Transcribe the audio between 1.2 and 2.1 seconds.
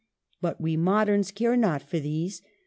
care not for